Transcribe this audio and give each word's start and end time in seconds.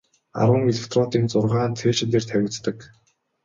Арван 0.39 0.61
электродын 0.71 1.23
зургаа 1.31 1.65
нь 1.69 1.77
цээжин 1.79 2.09
дээр 2.11 2.25
тавигддаг. 2.29 2.77